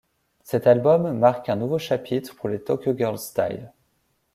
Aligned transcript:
Cet 0.41 0.65
album 0.65 1.15
marque 1.19 1.47
un 1.49 1.55
nouveau 1.57 1.77
chapitre 1.77 2.35
pour 2.35 2.49
les 2.49 2.59
Tokyo 2.59 2.97
Girls’ 2.97 3.19
Style. 3.19 3.71